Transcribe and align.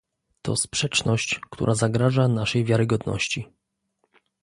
To 0.41 0.55
sprzeczność, 0.55 1.39
która 1.49 1.75
zagraża 1.75 2.27
naszej 2.27 2.65
wiarygodności 2.65 3.47